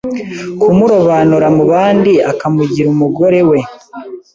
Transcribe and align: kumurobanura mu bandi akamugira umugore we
kumurobanura 0.61 1.47
mu 1.57 1.63
bandi 1.71 2.13
akamugira 2.31 2.87
umugore 2.95 3.39
we 3.49 3.59